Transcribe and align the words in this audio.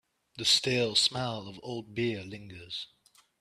The 0.37 0.45
stale 0.45 0.95
smell 0.95 1.47
of 1.47 1.59
old 1.61 1.93
beer 1.93 2.23
lingers. 2.23 2.87